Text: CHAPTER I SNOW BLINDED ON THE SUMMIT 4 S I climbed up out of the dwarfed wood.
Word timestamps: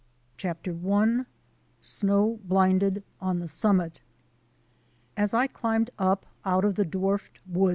CHAPTER 0.35 0.75
I 0.91 1.25
SNOW 1.79 2.39
BLINDED 2.45 3.03
ON 3.21 3.37
THE 3.37 3.47
SUMMIT 3.47 3.99
4 5.15 5.23
S 5.25 5.33
I 5.35 5.45
climbed 5.45 5.91
up 5.99 6.25
out 6.43 6.65
of 6.65 6.73
the 6.73 6.85
dwarfed 6.85 7.37
wood. 7.45 7.69